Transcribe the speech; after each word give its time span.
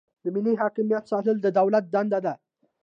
د 0.23 0.25
ملي 0.35 0.53
حاکمیت 0.61 1.03
ساتل 1.11 1.35
د 1.41 1.47
دولت 1.59 1.83
دنده 1.93 2.19
ده. 2.25 2.33